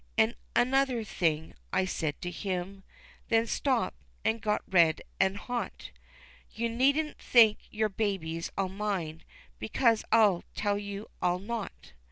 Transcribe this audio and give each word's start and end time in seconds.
An' 0.17 0.33
another 0.55 1.03
thing," 1.03 1.53
I 1.71 1.85
said 1.85 2.19
to 2.23 2.31
him, 2.31 2.81
Then 3.29 3.45
stopped, 3.45 3.97
an' 4.25 4.39
got 4.39 4.63
red 4.67 5.03
an' 5.19 5.35
hot, 5.35 5.91
"You 6.51 6.69
needn't 6.69 7.19
think 7.19 7.59
your 7.69 7.87
babies 7.89 8.51
I'll 8.57 8.67
mind, 8.67 9.25
Because 9.59 10.03
I 10.11 10.41
tell 10.55 10.79
you 10.79 11.05
I'll 11.21 11.37
not." 11.37 11.93